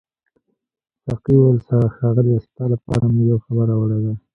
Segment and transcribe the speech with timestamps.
[1.03, 1.59] ساقي وویل
[1.95, 4.13] ښاغلیه ستا لپاره مې یو خبر راوړی دی.